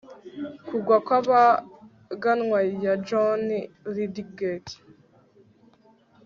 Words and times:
kugwa 0.67 0.95
kw'abaganwa 1.05 2.59
ya 2.83 2.93
john 3.07 3.43
lydgate 3.93 4.73